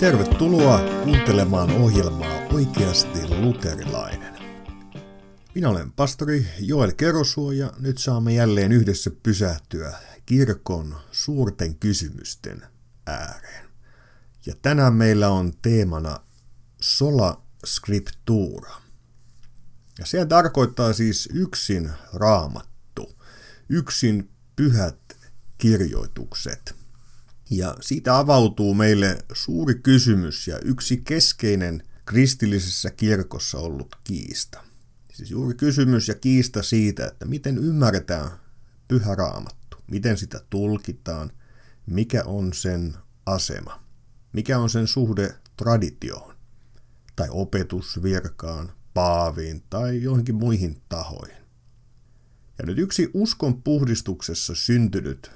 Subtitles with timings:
[0.00, 4.34] Tervetuloa kuuntelemaan ohjelmaa Oikeasti luterilainen.
[5.54, 12.62] Minä olen pastori Joel Kerosuo ja nyt saamme jälleen yhdessä pysähtyä kirkon suurten kysymysten
[13.06, 13.68] ääreen.
[14.46, 16.20] Ja tänään meillä on teemana
[16.80, 18.74] sola scriptura.
[19.98, 23.16] Ja se tarkoittaa siis yksin raamattu,
[23.68, 25.16] yksin pyhät
[25.58, 26.74] kirjoitukset–
[27.50, 34.64] ja siitä avautuu meille suuri kysymys ja yksi keskeinen kristillisessä kirkossa ollut kiista.
[35.12, 38.30] Siis juuri kysymys ja kiista siitä, että miten ymmärretään
[38.88, 41.32] pyhä raamattu, miten sitä tulkitaan,
[41.86, 43.82] mikä on sen asema,
[44.32, 46.34] mikä on sen suhde traditioon
[47.16, 51.40] tai opetusvirkaan, paaviin tai johonkin muihin tahoihin.
[52.58, 55.30] Ja nyt yksi uskon puhdistuksessa syntynyt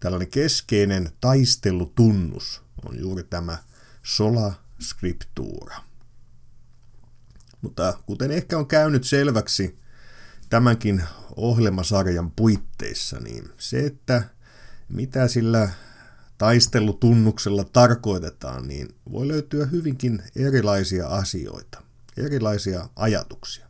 [0.00, 3.58] Tällainen keskeinen taistelutunnus on juuri tämä
[4.02, 5.76] sola scriptura.
[7.62, 9.78] Mutta kuten ehkä on käynyt selväksi
[10.50, 11.02] tämänkin
[11.36, 14.22] ohjelmasarjan puitteissa, niin se, että
[14.88, 15.68] mitä sillä
[16.38, 21.82] taistelutunnuksella tarkoitetaan, niin voi löytyä hyvinkin erilaisia asioita,
[22.16, 23.67] erilaisia ajatuksia.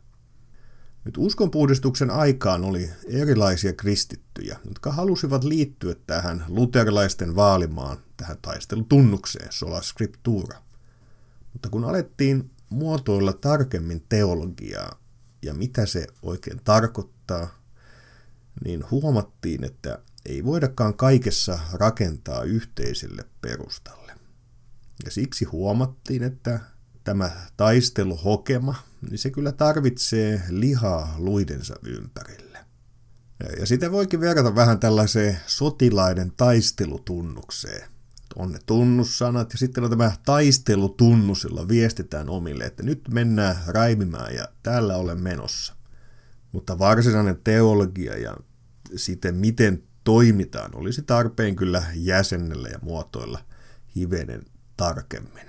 [1.09, 9.81] Nyt uskonpuhdistuksen aikaan oli erilaisia kristittyjä, jotka halusivat liittyä tähän luterilaisten vaalimaan, tähän taistelutunnukseen, sola
[9.81, 10.61] scriptura.
[11.53, 14.99] Mutta kun alettiin muotoilla tarkemmin teologiaa
[15.41, 17.47] ja mitä se oikein tarkoittaa,
[18.63, 24.11] niin huomattiin, että ei voidakaan kaikessa rakentaa yhteiselle perustalle.
[25.05, 26.59] Ja siksi huomattiin, että
[27.03, 32.57] tämä taisteluhokema, niin se kyllä tarvitsee lihaa luidensa ympärille.
[33.59, 37.89] Ja sitä voikin verrata vähän tällaiseen sotilaiden taistelutunnukseen.
[38.35, 44.35] On ne tunnussanat ja sitten on tämä taistelutunnus, jolla viestitään omille, että nyt mennään raimimään
[44.35, 45.75] ja täällä olen menossa.
[46.51, 48.37] Mutta varsinainen teologia ja
[48.95, 53.39] sitten miten toimitaan olisi tarpeen kyllä jäsennellä ja muotoilla
[53.95, 54.45] hivenen
[54.77, 55.48] tarkemmin.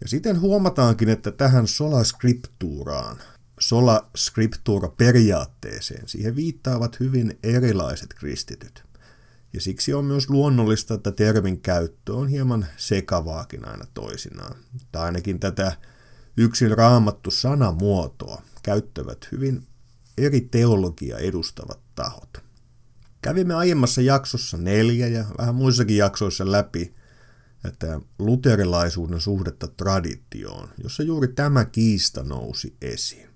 [0.00, 3.16] Ja sitten huomataankin, että tähän sola scripturaan,
[3.60, 8.84] sola scriptura periaatteeseen, siihen viittaavat hyvin erilaiset kristityt.
[9.52, 14.56] Ja siksi on myös luonnollista, että termin käyttö on hieman sekavaakin aina toisinaan.
[14.92, 15.72] Tai ainakin tätä
[16.36, 19.66] yksin raamattu sanamuotoa käyttävät hyvin
[20.18, 22.38] eri teologia edustavat tahot.
[23.22, 26.94] Kävimme aiemmassa jaksossa neljä ja vähän muissakin jaksoissa läpi
[27.68, 33.28] että luterilaisuuden suhdetta traditioon, jossa juuri tämä kiista nousi esiin.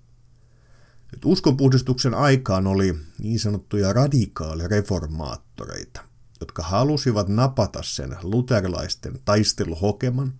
[1.11, 6.01] Nyt uskonpuhdistuksen aikaan oli niin sanottuja radikaalireformaattoreita,
[6.39, 10.39] jotka halusivat napata sen luterilaisten taisteluhokeman,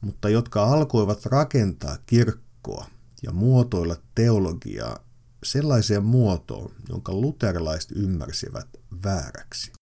[0.00, 2.86] mutta jotka alkoivat rakentaa kirkkoa
[3.22, 5.04] ja muotoilla teologiaa
[5.44, 8.68] sellaiseen muotoon, jonka luterilaiset ymmärsivät
[9.04, 9.72] vääräksi.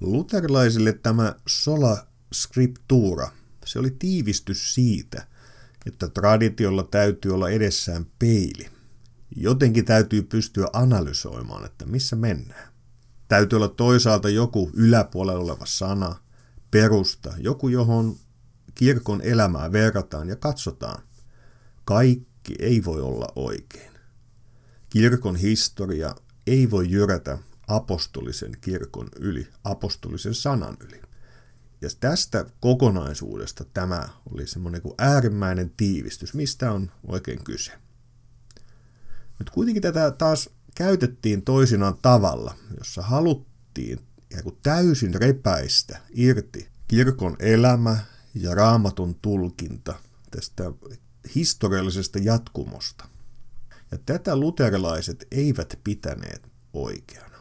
[0.00, 2.06] Luterilaisille tämä sola
[2.42, 3.30] scriptura,
[3.64, 5.26] se oli tiivistys siitä,
[5.86, 8.70] että traditiolla täytyy olla edessään peili.
[9.36, 12.72] Jotenkin täytyy pystyä analysoimaan, että missä mennään.
[13.28, 16.14] Täytyy olla toisaalta joku yläpuolella oleva sana,
[16.70, 18.16] perusta, joku johon
[18.74, 21.02] kirkon elämää verrataan ja katsotaan.
[21.84, 23.92] Kaikki ei voi olla oikein.
[24.90, 26.14] Kirkon historia
[26.46, 27.38] ei voi jyrätä
[27.68, 31.05] apostolisen kirkon yli, apostolisen sanan yli.
[31.86, 37.72] Ja tästä kokonaisuudesta tämä oli semmoinen kuin äärimmäinen tiivistys, mistä on oikein kyse.
[39.38, 44.00] Nyt kuitenkin tätä taas käytettiin toisinaan tavalla, jossa haluttiin
[44.62, 47.96] täysin repäistä irti kirkon elämä
[48.34, 49.94] ja raamatun tulkinta
[50.30, 50.72] tästä
[51.34, 53.08] historiallisesta jatkumosta.
[53.90, 57.35] Ja tätä luterilaiset eivät pitäneet oikeana.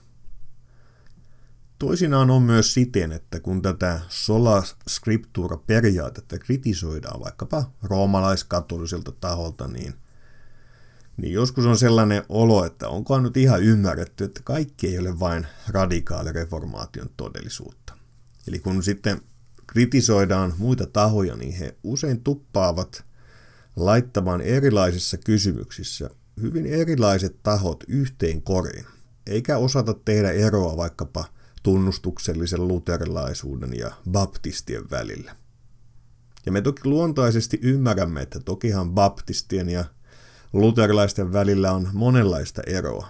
[1.79, 9.93] Toisinaan on myös siten, että kun tätä sola scriptura periaatetta kritisoidaan vaikkapa roomalaiskatoliselta taholta, niin,
[11.17, 15.47] niin joskus on sellainen olo, että onkohan nyt ihan ymmärretty, että kaikki ei ole vain
[15.67, 17.93] radikaali reformaation todellisuutta.
[18.47, 19.21] Eli kun sitten
[19.67, 23.05] kritisoidaan muita tahoja, niin he usein tuppaavat
[23.75, 26.09] laittamaan erilaisissa kysymyksissä
[26.41, 28.85] hyvin erilaiset tahot yhteen koriin,
[29.27, 31.25] eikä osata tehdä eroa vaikkapa–
[31.65, 35.35] tunnustuksellisen luterilaisuuden ja baptistien välillä.
[36.45, 39.85] Ja me toki luontaisesti ymmärrämme, että tokihan baptistien ja
[40.53, 43.07] luterilaisten välillä on monenlaista eroa.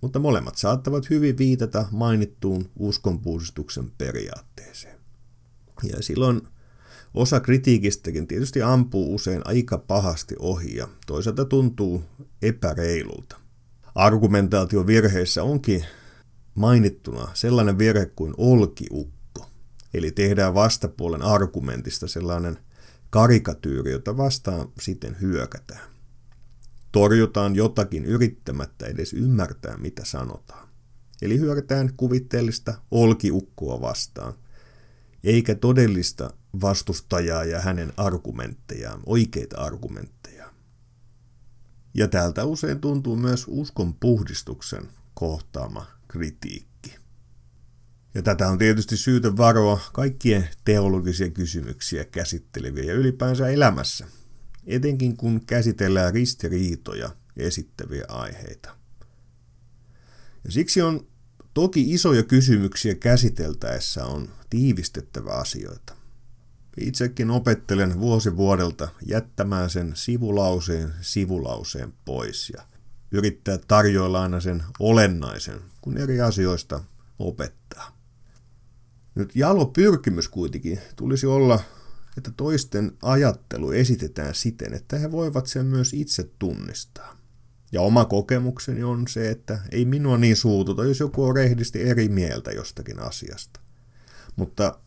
[0.00, 4.98] Mutta molemmat saattavat hyvin viitata mainittuun uskonpuhdistuksen periaatteeseen.
[5.82, 6.48] Ja silloin
[7.14, 12.04] osa kritiikistäkin tietysti ampuu usein aika pahasti ohi ja toisaalta tuntuu
[12.42, 13.36] epäreilulta.
[13.94, 15.84] Argumentaation virheissä onkin
[16.54, 19.46] mainittuna sellainen virhe kuin olkiukko,
[19.94, 22.58] eli tehdään vastapuolen argumentista sellainen
[23.10, 25.90] karikatyyri, jota vastaan sitten hyökätään.
[26.92, 30.68] Torjutaan jotakin yrittämättä edes ymmärtää, mitä sanotaan.
[31.22, 34.34] Eli hyökätään kuvitteellista olkiukkoa vastaan,
[35.24, 36.30] eikä todellista
[36.60, 40.50] vastustajaa ja hänen argumenttejaan, oikeita argumentteja.
[41.94, 46.96] Ja täältä usein tuntuu myös uskon puhdistuksen kohtaama kritiikki.
[48.14, 54.06] Ja tätä on tietysti syytä varoa kaikkien teologisia kysymyksiä käsitteleviä ja ylipäänsä elämässä,
[54.66, 58.76] etenkin kun käsitellään ristiriitoja esittäviä aiheita.
[60.44, 61.06] Ja siksi on
[61.54, 65.96] toki isoja kysymyksiä käsiteltäessä on tiivistettävä asioita.
[66.80, 72.73] Itsekin opettelen vuosi vuodelta jättämään sen sivulauseen sivulauseen pois ja
[73.14, 76.80] yrittää tarjoilla aina sen olennaisen, kun eri asioista
[77.18, 77.98] opettaa.
[79.14, 81.60] Nyt jalo pyrkimys kuitenkin tulisi olla,
[82.18, 87.16] että toisten ajattelu esitetään siten, että he voivat sen myös itse tunnistaa.
[87.72, 92.08] Ja oma kokemukseni on se, että ei minua niin suututa, jos joku on rehdisti eri
[92.08, 93.60] mieltä jostakin asiasta.
[94.36, 94.78] Mutta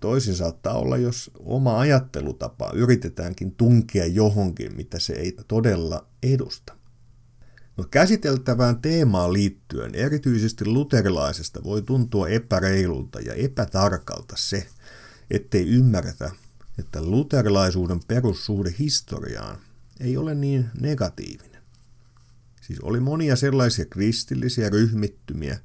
[0.00, 6.81] toisin saattaa olla, jos oma ajattelutapa yritetäänkin tunkea johonkin, mitä se ei todella edusta.
[7.76, 14.66] No käsiteltävään teemaan liittyen erityisesti luterilaisesta voi tuntua epäreilulta ja epätarkalta se,
[15.30, 16.30] ettei ymmärretä,
[16.78, 19.58] että luterilaisuuden perussuhde historiaan
[20.00, 21.62] ei ole niin negatiivinen.
[22.60, 25.58] Siis oli monia sellaisia kristillisiä ryhmittymiä,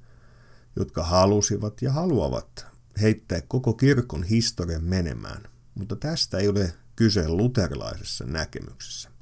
[0.76, 2.66] jotka halusivat ja haluavat
[3.02, 5.44] heittää koko kirkon historian menemään,
[5.76, 9.17] mutta tästä ei ole kyse luterilaisessa näkemyksessä.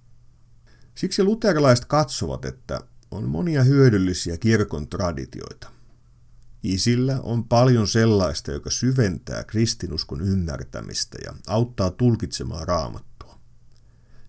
[0.95, 2.81] Siksi luterilaiset katsovat, että
[3.11, 5.71] on monia hyödyllisiä kirkon traditioita.
[6.63, 13.39] Isillä on paljon sellaista, joka syventää kristinuskon ymmärtämistä ja auttaa tulkitsemaan raamattua.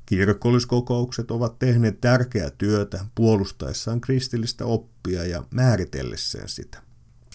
[0.07, 6.83] Kirkolliskokoukset ovat tehneet tärkeää työtä puolustaessaan kristillistä oppia ja määritellessään sitä.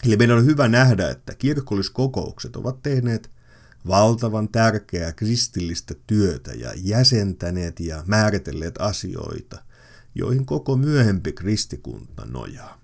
[0.05, 3.31] Eli meidän on hyvä nähdä, että kirkolliskokoukset ovat tehneet
[3.87, 9.63] valtavan tärkeää kristillistä työtä ja jäsentäneet ja määritelleet asioita,
[10.15, 12.81] joihin koko myöhempi kristikunta nojaa.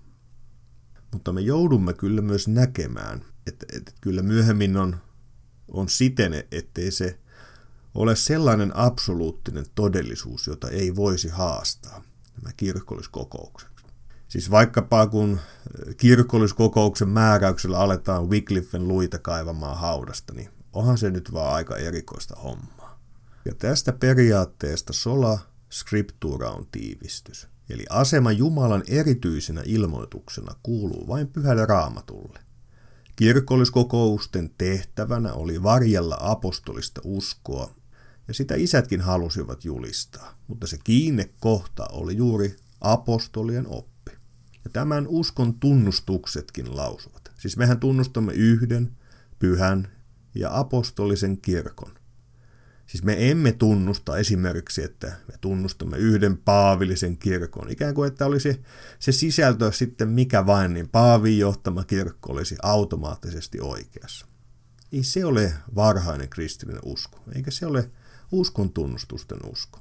[1.12, 4.96] Mutta me joudumme kyllä myös näkemään, että, että kyllä myöhemmin on,
[5.68, 7.18] on siten, ettei se
[7.94, 12.02] ole sellainen absoluuttinen todellisuus, jota ei voisi haastaa,
[12.42, 13.68] nämä kirkolliskokoukset.
[14.28, 15.40] Siis vaikkapa kun
[15.96, 23.00] kirkolliskokouksen määräyksellä aletaan Wycliffen luita kaivamaan haudasta, niin onhan se nyt vaan aika erikoista hommaa.
[23.44, 25.38] Ja tästä periaatteesta sola
[25.70, 27.48] scriptura on tiivistys.
[27.70, 32.40] Eli asema Jumalan erityisenä ilmoituksena kuuluu vain pyhälle raamatulle.
[33.16, 37.74] Kirkolliskokousten tehtävänä oli varjella apostolista uskoa,
[38.28, 44.10] ja sitä isätkin halusivat julistaa, mutta se kiinnekohta oli juuri apostolien oppi.
[44.64, 47.32] Ja tämän uskon tunnustuksetkin lausuvat.
[47.38, 48.96] Siis mehän tunnustamme yhden,
[49.38, 49.88] pyhän
[50.34, 51.92] ja apostolisen kirkon.
[52.86, 57.70] Siis me emme tunnusta esimerkiksi, että me tunnustamme yhden paavillisen kirkon.
[57.70, 58.62] Ikään kuin, että olisi
[58.98, 64.26] se sisältö sitten mikä vain, niin paavin johtama kirkko olisi automaattisesti oikeassa.
[64.92, 67.90] Ei se ole varhainen kristillinen usko, eikä se ole
[68.32, 69.80] uskon tunnustusten usko.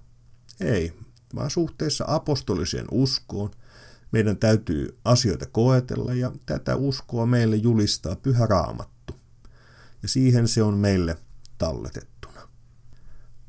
[0.59, 0.93] Ei,
[1.35, 3.51] vaan suhteessa apostoliseen uskoon
[4.11, 8.96] meidän täytyy asioita koetella ja tätä uskoa meille julistaa pyhä raamattu.
[10.01, 11.17] Ja siihen se on meille
[11.57, 12.49] talletettuna.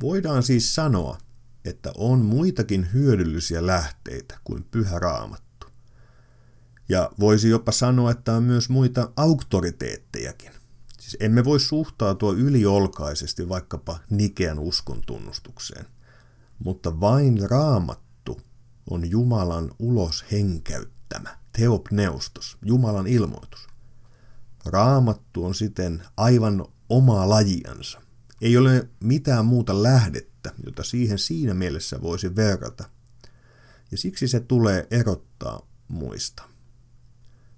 [0.02, 1.18] Voidaan siis sanoa,
[1.64, 5.66] että on muitakin hyödyllisiä lähteitä kuin pyhä raamattu.
[6.88, 10.52] Ja voisi jopa sanoa, että on myös muita auktoriteettejakin.
[11.00, 15.86] Siis emme voi suhtautua yliolkaisesti vaikkapa Nikean uskon tunnustukseen,
[16.58, 18.40] mutta vain raamattu
[18.90, 23.67] on Jumalan ulos henkäyttämä, teopneustos, Jumalan ilmoitus.
[24.70, 28.00] Raamattu on siten aivan omaa lajiansa.
[28.40, 32.84] Ei ole mitään muuta lähdettä, jota siihen siinä mielessä voisi verrata.
[33.90, 36.42] Ja siksi se tulee erottaa muista.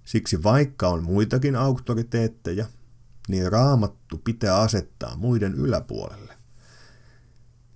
[0.05, 2.65] Siksi vaikka on muitakin auktoriteetteja,
[3.27, 6.33] niin raamattu pitää asettaa muiden yläpuolelle.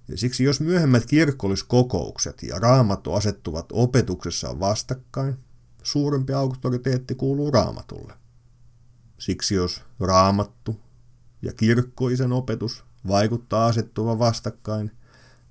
[0.07, 5.35] Ja siksi jos myöhemmät kirkolliskokoukset ja raamattu asettuvat opetuksessaan vastakkain,
[5.83, 8.13] suurempi auktoriteetti kuuluu raamatulle.
[9.17, 10.79] Siksi jos raamattu
[11.41, 14.91] ja kirkkoisen opetus vaikuttaa asettuva vastakkain,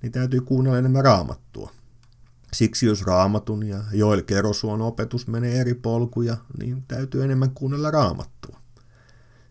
[0.01, 1.71] niin täytyy kuunnella enemmän raamattua.
[2.53, 8.59] Siksi jos raamatun ja Joel Kerosuon opetus menee eri polkuja, niin täytyy enemmän kuunnella raamattua.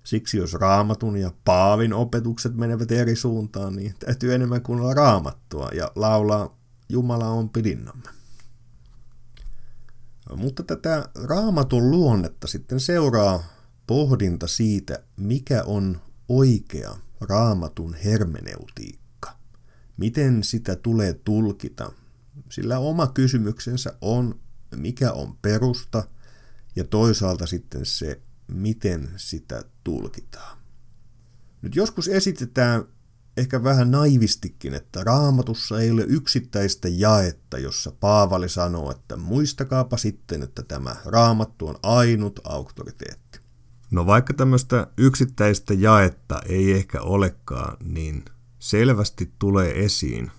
[0.04, 5.90] Siksi jos raamatun ja paavin opetukset menevät eri suuntaan, niin täytyy enemmän kuunnella raamattua ja
[5.94, 6.56] laulaa
[6.88, 8.09] Jumala on pidinnamme.
[10.37, 13.53] Mutta tätä raamatun luonnetta sitten seuraa
[13.86, 19.38] pohdinta siitä, mikä on oikea raamatun hermeneutiikka.
[19.96, 21.92] Miten sitä tulee tulkita?
[22.50, 24.40] Sillä oma kysymyksensä on,
[24.76, 26.04] mikä on perusta,
[26.76, 30.58] ja toisaalta sitten se, miten sitä tulkitaan.
[31.62, 32.84] Nyt joskus esitetään
[33.36, 40.42] ehkä vähän naivistikin, että raamatussa ei ole yksittäistä jaetta, jossa Paavali sanoo, että muistakaapa sitten,
[40.42, 43.23] että tämä raamattu on ainut auktoriteetti.
[43.94, 48.24] No vaikka tämmöistä yksittäistä jaetta ei ehkä olekaan, niin
[48.58, 50.30] selvästi tulee esiin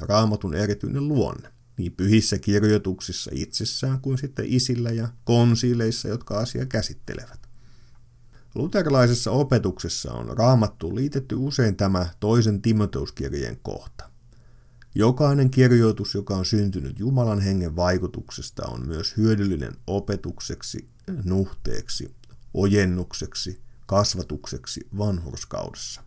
[0.00, 1.52] raamatun erityinen luonne.
[1.76, 7.48] Niin pyhissä kirjoituksissa itsessään kuin sitten isillä ja konsiileissa, jotka asiaa käsittelevät.
[8.54, 14.10] Luterilaisessa opetuksessa on raamattu liitetty usein tämä toisen Timoteuskirjeen kohta.
[14.94, 20.88] Jokainen kirjoitus, joka on syntynyt Jumalan hengen vaikutuksesta, on myös hyödyllinen opetukseksi,
[21.24, 22.14] nuhteeksi,
[22.54, 26.02] ojennukseksi, kasvatukseksi vanhurskaudessa.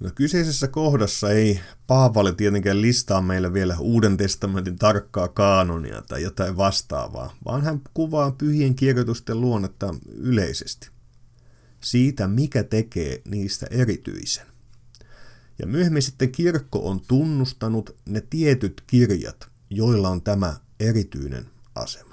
[0.00, 6.56] No, kyseisessä kohdassa ei Paavali tietenkään listaa meille vielä Uuden testamentin tarkkaa kaanonia tai jotain
[6.56, 10.90] vastaavaa, vaan hän kuvaa pyhien kirjoitusten luonnetta yleisesti–
[11.80, 14.46] siitä, mikä tekee niistä erityisen.
[15.58, 22.09] Ja myöhemmin sitten kirkko on tunnustanut ne tietyt kirjat, joilla on tämä erityinen asema.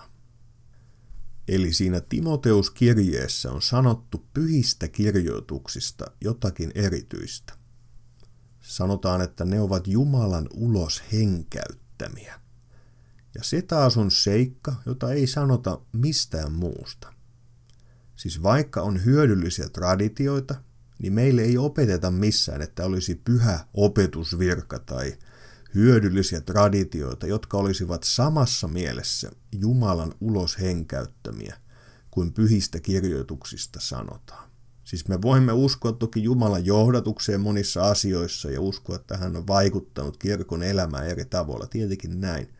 [1.48, 7.54] Eli siinä Timoteus-kirjeessä on sanottu pyhistä kirjoituksista jotakin erityistä.
[8.62, 12.40] Sanotaan, että ne ovat Jumalan ulos henkäyttämiä.
[13.36, 17.14] Ja se taas on seikka, jota ei sanota mistään muusta.
[18.16, 20.56] Siis vaikka on hyödyllisiä traditioita,
[21.00, 25.18] niin meille ei opeteta missään, että olisi pyhä opetusvirka tai
[25.78, 31.58] hyödyllisiä traditioita, jotka olisivat samassa mielessä Jumalan ulos henkäyttämiä
[32.12, 34.50] kuin pyhistä kirjoituksista sanotaan.
[34.84, 40.18] Siis me voimme uskoa toki Jumalan johdatukseen monissa asioissa ja uskoa, että hän on vaikuttanut
[40.18, 42.54] kirkon elämään eri tavoilla, tietenkin näin.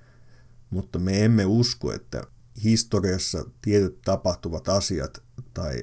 [0.70, 2.24] Mutta me emme usko, että
[2.64, 5.82] historiassa tietyt tapahtuvat asiat tai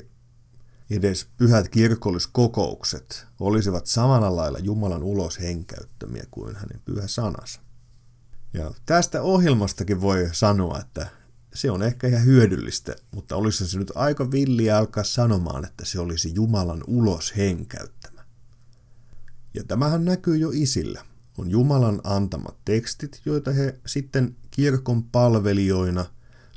[0.90, 7.60] edes pyhät kirkolliskokoukset olisivat samalla lailla Jumalan ulos henkäyttämiä kuin hänen pyhä sanansa.
[8.54, 11.06] Ja tästä ohjelmastakin voi sanoa, että
[11.54, 16.00] se on ehkä ihan hyödyllistä, mutta olisi se nyt aika villiä alkaa sanomaan, että se
[16.00, 18.24] olisi Jumalan ulos henkäyttämä.
[19.54, 21.04] Ja tämähän näkyy jo isillä.
[21.38, 26.04] On Jumalan antamat tekstit, joita he sitten kirkon palvelijoina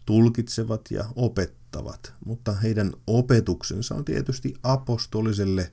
[0.07, 5.71] tulkitsevat ja opettavat, mutta heidän opetuksensa on tietysti apostoliselle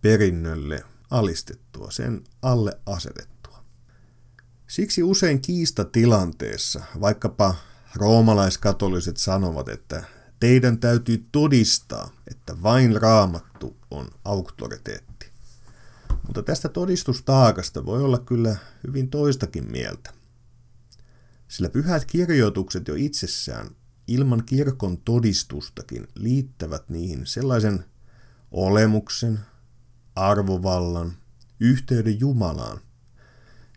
[0.00, 3.64] perinnölle alistettua, sen alle asetettua.
[4.66, 7.54] Siksi usein kiistatilanteessa, vaikkapa
[7.94, 10.04] roomalaiskatoliset sanovat, että
[10.40, 15.26] teidän täytyy todistaa, että vain raamattu on auktoriteetti.
[16.26, 20.21] Mutta tästä todistustaakasta voi olla kyllä hyvin toistakin mieltä.
[21.52, 23.70] Sillä pyhät kirjoitukset jo itsessään
[24.08, 27.84] ilman kirkon todistustakin liittävät niihin sellaisen
[28.50, 29.40] olemuksen,
[30.14, 31.12] arvovallan,
[31.60, 32.80] yhteyden Jumalaan,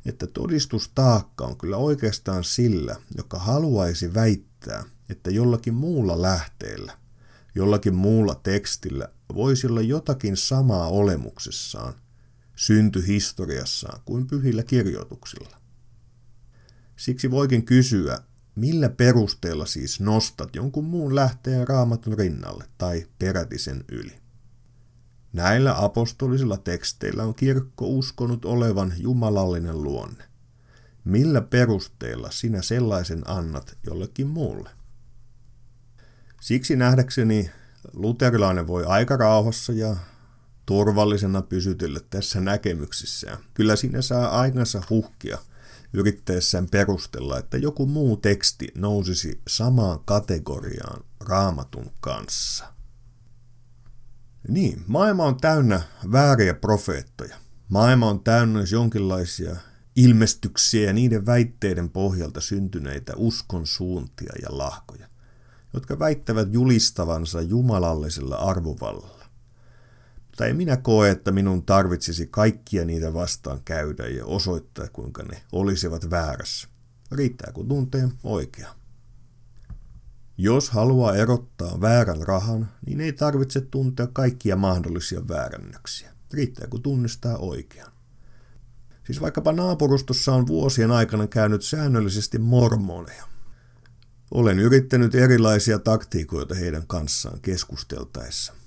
[0.05, 6.97] että todistustaakka on kyllä oikeastaan sillä, joka haluaisi väittää, että jollakin muulla lähteellä,
[7.55, 11.93] jollakin muulla tekstillä voisi olla jotakin samaa olemuksessaan,
[12.55, 15.64] syntyhistoriassaan kuin pyhillä kirjoituksilla.
[16.95, 18.17] Siksi voikin kysyä,
[18.55, 24.13] millä perusteella siis nostat jonkun muun lähteen raamatun rinnalle tai peräti sen yli.
[25.33, 30.23] Näillä apostolisilla teksteillä on kirkko uskonut olevan jumalallinen luonne.
[31.03, 34.69] Millä perusteella sinä sellaisen annat jollekin muulle?
[36.41, 37.51] Siksi nähdäkseni
[37.93, 39.95] luterilainen voi aika rauhassa ja
[40.65, 43.37] turvallisena pysytellä tässä näkemyksissään.
[43.53, 45.37] Kyllä siinä saa aikansa huhkia–
[45.95, 52.65] yrittäessään perustella, että joku muu teksti nousisi samaan kategoriaan raamatun kanssa.
[54.47, 57.35] Niin, maailma on täynnä vääriä profeettoja.
[57.69, 59.55] Maailma on täynnä jonkinlaisia
[59.95, 65.07] ilmestyksiä ja niiden väitteiden pohjalta syntyneitä uskon suuntia ja lahkoja,
[65.73, 69.24] jotka väittävät julistavansa jumalallisella arvovallalla.
[70.35, 75.41] Mutta ei minä koe, että minun tarvitsisi kaikkia niitä vastaan käydä ja osoittaa, kuinka ne
[75.51, 76.67] olisivat väärässä.
[77.11, 78.75] Riittää, kun tuntee oikea.
[80.37, 86.13] Jos haluaa erottaa väärän rahan, niin ei tarvitse tuntea kaikkia mahdollisia väärännöksiä.
[86.33, 87.91] Riittää, kun tunnistaa oikean.
[89.03, 93.23] Siis vaikkapa naapurustossa on vuosien aikana käynyt säännöllisesti mormoneja.
[94.31, 98.64] Olen yrittänyt erilaisia taktiikoita heidän kanssaan keskusteltaessa.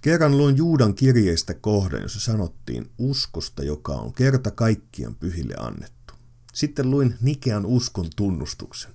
[0.00, 6.14] Kerran luin Juudan kirjeistä kohden, jossa sanottiin uskosta, joka on kerta kaikkiaan pyhille annettu.
[6.52, 8.92] Sitten luin Nikean uskon tunnustuksen.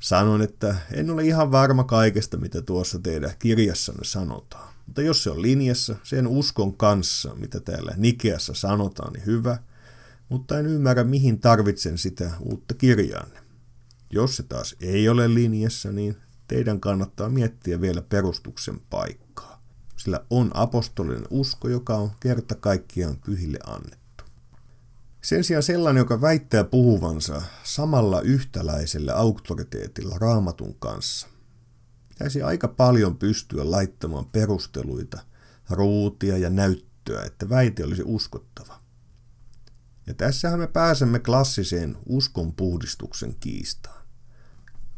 [0.00, 4.74] Sanoin, että en ole ihan varma kaikesta, mitä tuossa teidän kirjassanne sanotaan.
[4.86, 9.58] Mutta jos se on linjassa sen uskon kanssa, mitä täällä Nikeassa sanotaan, niin hyvä.
[10.28, 13.40] Mutta en ymmärrä, mihin tarvitsen sitä uutta kirjaanne.
[14.10, 16.16] Jos se taas ei ole linjassa, niin
[16.48, 19.57] teidän kannattaa miettiä vielä perustuksen paikkaa.
[19.98, 24.24] Sillä on apostolinen usko, joka on kerta kaikkiaan pyhille annettu.
[25.22, 31.28] Sen sijaan sellainen, joka väittää puhuvansa samalla yhtäläisellä auktoriteetilla raamatun kanssa,
[32.08, 35.20] pitäisi aika paljon pystyä laittamaan perusteluita,
[35.70, 38.80] ruutia ja näyttöä, että väite olisi uskottava.
[40.06, 43.97] Ja tässähän me pääsemme klassiseen uskonpuhdistuksen kiistaan.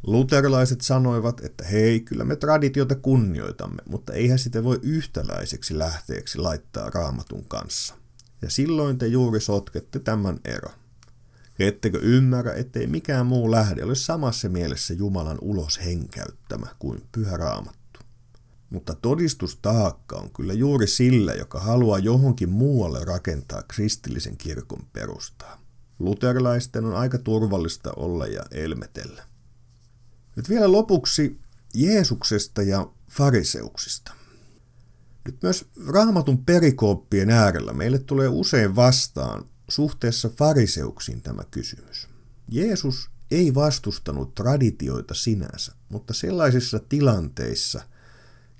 [0.02, 6.90] Luterilaiset sanoivat, että hei, kyllä me traditiota kunnioitamme, mutta eihän sitä voi yhtäläiseksi lähteeksi laittaa
[6.90, 7.94] raamatun kanssa.
[8.42, 10.74] Ja silloin te juuri sotkette tämän eron.
[11.58, 18.00] Ettekö ymmärrä, ettei mikään muu lähde ole samassa mielessä Jumalan ulos henkäyttämä kuin pyhä raamattu.
[18.70, 25.60] Mutta todistustaakka on kyllä juuri sillä, joka haluaa johonkin muualle rakentaa kristillisen kirkon perustaa.
[25.98, 29.29] Luterilaisten on aika turvallista olla ja elmetellä.
[30.36, 31.40] Nyt vielä lopuksi
[31.74, 34.12] Jeesuksesta ja fariseuksista.
[35.24, 42.08] Nyt myös raamatun perikooppien äärellä meille tulee usein vastaan suhteessa fariseuksiin tämä kysymys.
[42.48, 47.82] Jeesus ei vastustanut traditioita sinänsä, mutta sellaisissa tilanteissa,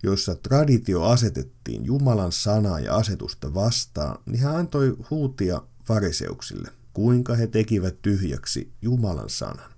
[0.02, 7.46] joissa traditio asetettiin Jumalan sanaa ja asetusta vastaan, niin hän antoi huutia fariseuksille, kuinka he
[7.46, 9.70] tekivät tyhjäksi Jumalan sanan.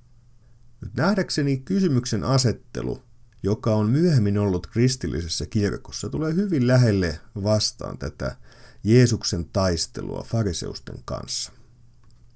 [0.97, 3.03] Nähdäkseni kysymyksen asettelu,
[3.43, 8.37] joka on myöhemmin ollut kristillisessä kirkossa, tulee hyvin lähelle vastaan tätä
[8.85, 11.53] Jeesuksen taistelua fariseusten kanssa.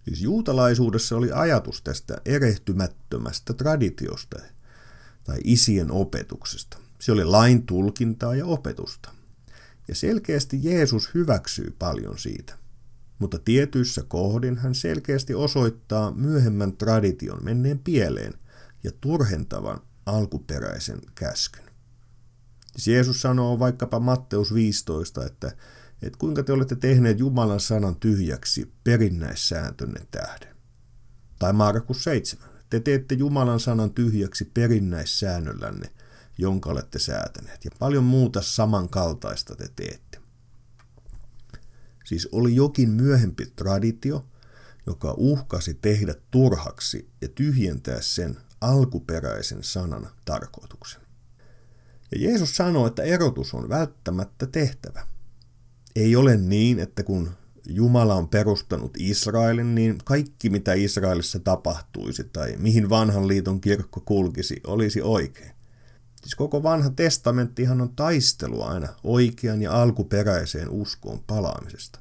[0.04, 4.40] Siis juutalaisuudessa oli ajatus tästä erehtymättömästä traditiosta
[5.24, 6.78] tai isien opetuksesta.
[6.98, 9.11] Se oli lain tulkintaa ja opetusta.
[9.88, 12.59] Ja selkeästi Jeesus hyväksyy paljon siitä.
[13.18, 18.35] Mutta tietyissä kohdin hän selkeästi osoittaa myöhemmän tradition menneen pieleen
[18.85, 21.64] ja turhentavan alkuperäisen käskyn.
[22.72, 25.52] Siis Jeesus sanoo vaikkapa Matteus 15, että
[26.02, 30.57] että kuinka te olette tehneet Jumalan sanan tyhjäksi perinnäissääntönne tähden.
[31.38, 32.48] Tai Markus 7.
[32.70, 35.90] Te teette Jumalan sanan tyhjäksi perinnäissäännöllänne,
[36.38, 37.64] jonka olette säätäneet.
[37.64, 40.06] Ja paljon muuta samankaltaista te teette.
[42.07, 44.25] Siis oli jokin myöhempi traditio,
[44.87, 51.01] joka uhkasi tehdä turhaksi ja tyhjentää sen alkuperäisen sanan tarkoituksen.
[52.12, 55.07] Ja Jeesus sanoi, että erotus on välttämättä tehtävä–
[55.97, 57.31] ei ole niin, että kun
[57.66, 64.61] Jumala on perustanut Israelin, niin kaikki mitä Israelissa tapahtuisi tai mihin vanhan liiton kirkko kulkisi,
[64.66, 65.56] olisi oikein.
[66.26, 71.98] Siis koko vanha testamenttihan on taistelua aina oikean ja alkuperäiseen uskoon palaamisesta.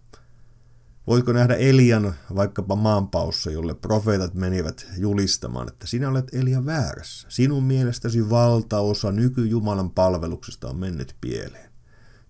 [1.07, 7.27] Voitko nähdä Elian vaikkapa maanpaussa, jolle profeetat menivät julistamaan, että sinä olet Elia väärässä.
[7.29, 11.71] Sinun mielestäsi valtaosa nykyjumalan palveluksesta on mennyt pieleen.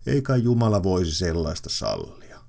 [0.05, 2.39] Eikä Jumala voisi sellaista sallia.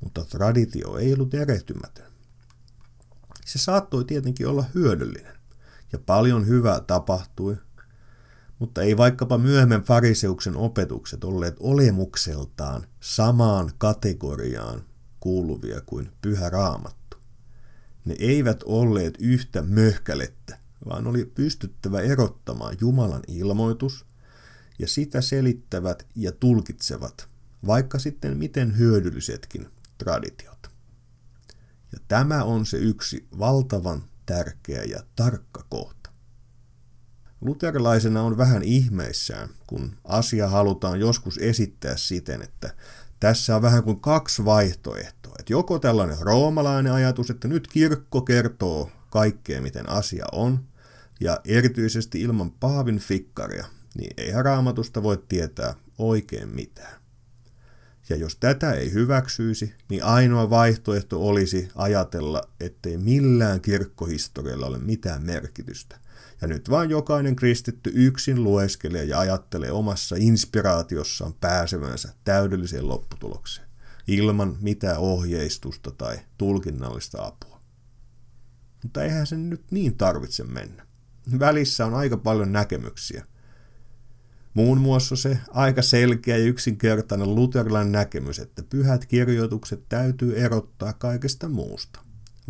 [0.00, 2.12] Mutta traditio ei ollut erehtymätön.
[3.46, 5.36] Se saattoi tietenkin olla hyödyllinen,
[5.92, 7.56] ja paljon hyvää tapahtui,
[8.58, 14.84] mutta ei vaikkapa myöhemmin fariseuksen opetukset olleet olemukseltaan samaan kategoriaan
[15.20, 17.16] kuuluvia kuin pyhä raamattu.
[18.04, 24.06] Ne eivät olleet yhtä möhkälettä, vaan oli pystyttävä erottamaan Jumalan ilmoitus
[24.78, 27.28] ja sitä selittävät ja tulkitsevat,
[27.66, 29.66] vaikka sitten miten hyödyllisetkin
[29.98, 30.70] traditiot.
[31.92, 35.97] Ja tämä on se yksi valtavan tärkeä ja tarkka kohta.
[37.40, 42.74] Luterilaisena on vähän ihmeissään, kun asia halutaan joskus esittää siten, että
[43.20, 45.34] tässä on vähän kuin kaksi vaihtoehtoa.
[45.38, 50.64] Että joko tällainen roomalainen ajatus, että nyt kirkko kertoo kaikkea, miten asia on,
[51.20, 56.98] ja erityisesti ilman paavin fikkaria, niin ei raamatusta voi tietää oikein mitään.
[58.08, 65.22] Ja jos tätä ei hyväksyisi, niin ainoa vaihtoehto olisi ajatella, ettei millään kirkkohistorialla ole mitään
[65.22, 65.96] merkitystä.
[66.40, 73.68] Ja nyt vain jokainen kristitty yksin lueskelee ja ajattelee omassa inspiraatiossaan pääsevänsä täydelliseen lopputulokseen,
[74.06, 77.60] ilman mitään ohjeistusta tai tulkinnallista apua.
[78.82, 80.86] Mutta eihän se nyt niin tarvitse mennä.
[81.38, 83.24] Välissä on aika paljon näkemyksiä–
[84.58, 91.48] Muun muassa se aika selkeä ja yksinkertainen luterilainen näkemys, että pyhät kirjoitukset täytyy erottaa kaikesta
[91.48, 92.00] muusta.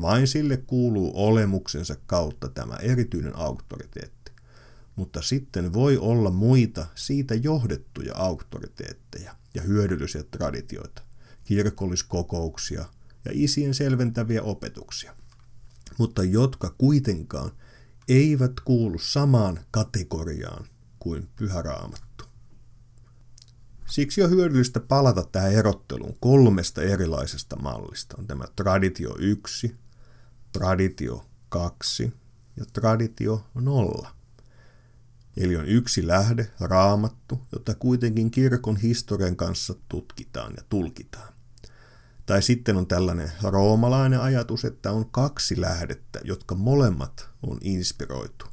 [0.01, 4.33] Vain sille kuuluu olemuksensa kautta tämä erityinen auktoriteetti.
[4.97, 11.03] Mutta sitten voi olla muita siitä johdettuja auktoriteetteja ja hyödyllisiä traditioita,
[11.45, 12.85] kirkolliskokouksia
[13.25, 15.17] ja isien selventäviä opetuksia,
[15.99, 17.51] mutta jotka kuitenkaan
[18.09, 20.67] eivät kuulu samaan kategoriaan
[20.99, 22.25] kuin pyhä raamattu.
[23.87, 28.15] Siksi on hyödyllistä palata tähän erotteluun kolmesta erilaisesta mallista.
[28.19, 29.77] On tämä traditio 1,
[30.53, 32.13] traditio 2
[32.57, 34.09] ja traditio 0.
[35.37, 41.33] Eli on yksi lähde, raamattu, jota kuitenkin kirkon historian kanssa tutkitaan ja tulkitaan.
[42.27, 48.47] Tai sitten on tällainen roomalainen ajatus, että on kaksi lähdettä, jotka molemmat on inspiroitu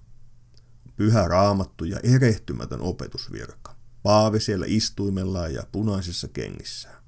[0.96, 3.76] pyhä raamattu ja erehtymätön opetusvirka.
[4.04, 7.05] Paavi siellä istuimellaan ja punaisissa kengissään.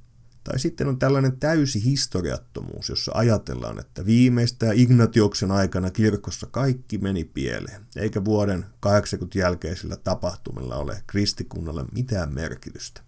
[0.48, 7.24] Tai sitten on tällainen täysi historiattomuus, jossa ajatellaan, että viimeistään Ignatioksen aikana kirkossa kaikki meni
[7.24, 13.02] pieleen, eikä vuoden 80 jälkeisillä tapahtumilla ole kristikunnalle mitään merkitystä.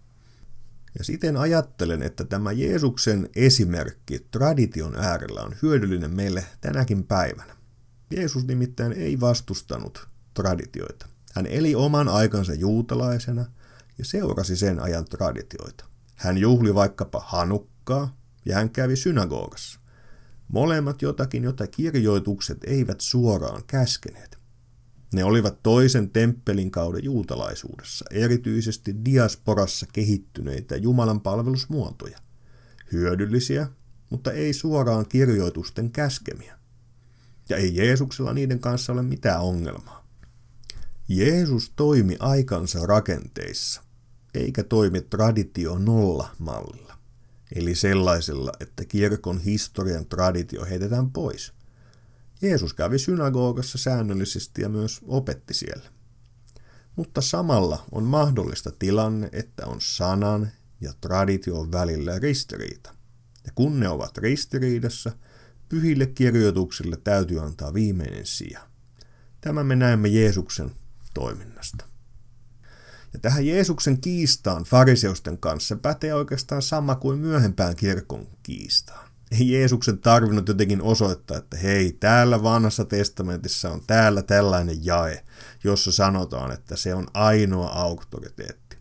[0.98, 7.56] Ja siten ajattelen, että tämä Jeesuksen esimerkki tradition äärellä on hyödyllinen meille tänäkin päivänä.
[8.10, 11.06] Jeesus nimittäin ei vastustanut traditioita.
[11.34, 13.44] Hän eli oman aikansa juutalaisena
[13.98, 15.89] ja seurasi sen ajan traditioita.
[16.20, 19.80] Hän juhli vaikkapa Hanukkaa ja hän kävi synagogassa.
[20.48, 24.38] Molemmat jotakin, jota kirjoitukset eivät suoraan käskeneet.
[25.12, 32.18] Ne olivat toisen temppelin kauden juutalaisuudessa, erityisesti diasporassa kehittyneitä Jumalan palvelusmuotoja.
[32.92, 33.68] Hyödyllisiä,
[34.10, 36.58] mutta ei suoraan kirjoitusten käskemiä.
[37.48, 40.06] Ja ei Jeesuksella niiden kanssa ole mitään ongelmaa.
[41.08, 43.82] Jeesus toimi aikansa rakenteissa,
[44.34, 46.98] eikä toimi traditio nolla mallilla,
[47.54, 51.52] eli sellaisella, että kirkon historian traditio heitetään pois.
[52.42, 55.90] Jeesus kävi synagogassa säännöllisesti ja myös opetti siellä.
[56.96, 62.94] Mutta samalla on mahdollista tilanne, että on sanan ja tradition välillä ristiriita.
[63.46, 65.12] Ja kun ne ovat ristiriidassa,
[65.68, 68.66] pyhille kirjoituksille täytyy antaa viimeinen sija.
[69.40, 70.70] Tämä me näemme Jeesuksen
[71.14, 71.89] toiminnasta.
[73.12, 79.10] Ja tähän Jeesuksen kiistaan fariseusten kanssa pätee oikeastaan sama kuin myöhempään kirkon kiistaan.
[79.30, 85.24] Ei Jeesuksen tarvinnut jotenkin osoittaa, että hei, täällä vanhassa testamentissa on täällä tällainen jae,
[85.64, 88.76] jossa sanotaan, että se on ainoa auktoriteetti.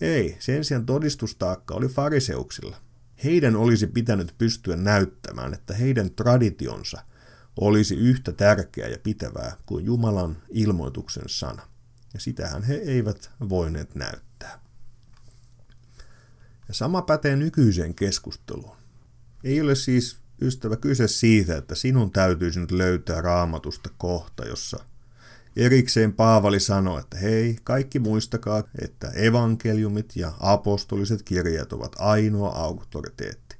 [0.00, 2.76] Ei, sen sijaan todistustaakka oli fariseuksilla.
[3.24, 7.02] Heidän olisi pitänyt pystyä näyttämään, että heidän traditionsa–
[7.60, 11.62] olisi yhtä tärkeää ja pitävää kuin Jumalan ilmoituksen sana.
[12.14, 14.60] Ja sitähän he eivät voineet näyttää.
[16.68, 18.76] Ja sama pätee nykyiseen keskusteluun.
[19.44, 24.84] Ei ole siis ystävä kyse siitä, että sinun täytyisi nyt löytää raamatusta kohta, jossa
[25.56, 33.56] erikseen Paavali sanoi, että hei, kaikki muistakaa, että evankeliumit ja apostoliset kirjat ovat ainoa auktoriteetti.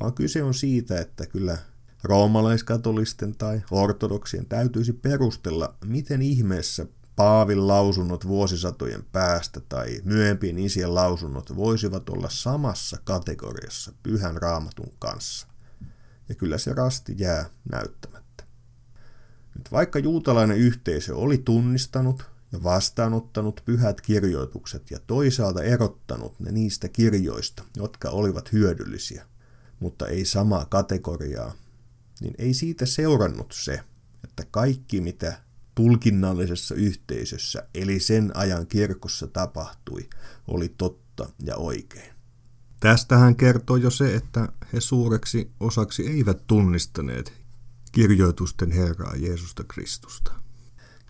[0.00, 1.58] Vaan kyse on siitä, että kyllä
[2.02, 11.56] roomalaiskatolisten tai ortodoksien täytyisi perustella, miten ihmeessä Paavin lausunnot vuosisatojen päästä tai myöhempien isien lausunnot
[11.56, 15.46] voisivat olla samassa kategoriassa pyhän raamatun kanssa.
[16.28, 18.44] Ja kyllä se rasti jää näyttämättä.
[19.58, 26.88] Nyt vaikka juutalainen yhteisö oli tunnistanut ja vastaanottanut pyhät kirjoitukset ja toisaalta erottanut ne niistä
[26.88, 29.26] kirjoista, jotka olivat hyödyllisiä,
[29.80, 31.52] mutta ei samaa kategoriaa
[32.22, 33.80] niin ei siitä seurannut se,
[34.24, 35.42] että kaikki mitä
[35.74, 40.10] tulkinnallisessa yhteisössä eli sen ajan kirkossa tapahtui,
[40.48, 42.12] oli totta ja oikein.
[42.80, 47.32] Tästähän kertoo jo se, että he suureksi osaksi eivät tunnistaneet
[47.92, 50.32] kirjoitusten Herraa Jeesusta Kristusta.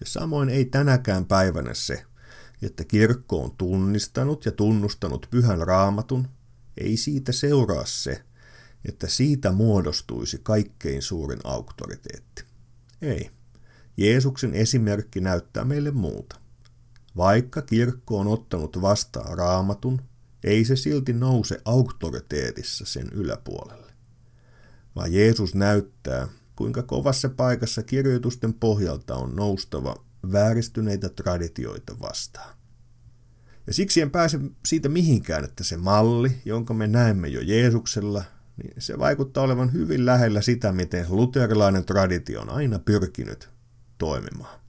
[0.01, 2.05] Ja samoin ei tänäkään päivänä se,
[2.63, 6.29] että kirkko on tunnistanut ja tunnustanut pyhän raamatun,
[6.77, 8.25] ei siitä seuraa se,
[8.89, 12.45] että siitä muodostuisi kaikkein suurin auktoriteetti.
[13.03, 13.31] Ei.
[13.97, 16.37] Jeesuksen esimerkki näyttää meille muuta.
[17.17, 20.01] Vaikka kirkko on ottanut vastaan raamatun
[20.45, 23.93] ei se silti nouse auktoriteetissa sen yläpuolelle,
[24.97, 29.97] vaan Jeesus näyttää, kuinka kovassa paikassa kirjoitusten pohjalta on noustava
[30.33, 32.55] vääristyneitä traditioita vastaan.
[33.67, 38.25] Ja siksi en pääse siitä mihinkään, että se malli, jonka me näemme jo Jeesuksella,
[38.63, 43.52] niin se vaikuttaa olevan hyvin lähellä sitä, miten luterilainen traditio on aina pyrkinyt
[44.03, 44.61] toimimaan.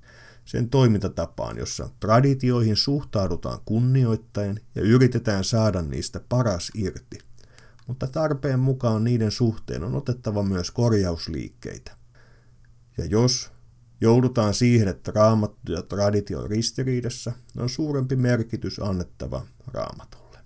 [0.46, 7.18] Sen toimintatapaan, jossa traditioihin suhtaudutaan kunnioittaen ja yritetään saada niistä paras irti,
[7.88, 11.92] mutta tarpeen mukaan niiden suhteen on otettava myös korjausliikkeitä.
[12.98, 13.52] Ja jos
[14.02, 20.38] joudutaan siihen, että raamattu ja traditio on ristiriidassa, on suurempi merkitys annettava raamatulle.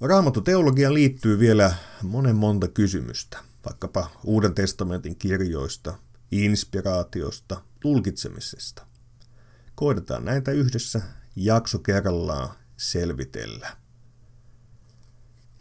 [0.00, 5.94] Raamattuteologiaan liittyy vielä monen monta kysymystä, vaikkapa Uuden testamentin kirjoista,
[6.42, 8.86] inspiraatiosta, tulkitsemisesta.
[9.74, 11.02] Koitetaan näitä yhdessä
[11.36, 13.76] jakso kerrallaan selvitellä.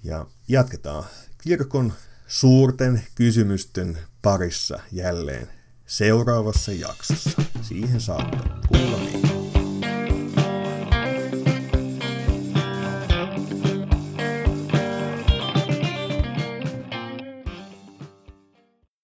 [0.04, 1.04] Ja jatketaan
[1.44, 1.94] kirkon
[2.28, 5.48] suurten kysymysten parissa jälleen
[5.86, 7.42] seuraavassa jaksossa.
[7.62, 9.33] Siihen saakka kuulemiin.